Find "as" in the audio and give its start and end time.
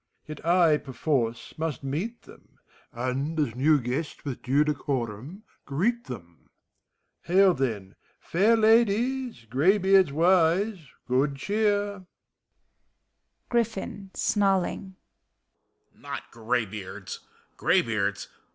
3.39-3.53